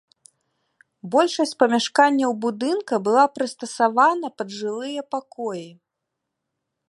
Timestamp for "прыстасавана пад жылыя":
3.35-5.01